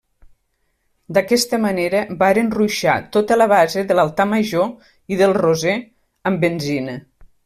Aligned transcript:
D'aquesta 1.17 1.57
manera 1.65 1.99
varen 2.23 2.49
ruixar 2.55 2.95
tota 3.17 3.37
la 3.41 3.47
base 3.51 3.83
de 3.91 3.97
l'altar 3.99 4.27
major 4.31 5.15
i 5.17 5.21
del 5.21 5.37
Roser 5.43 5.77
amb 6.31 6.43
benzina. 6.47 6.97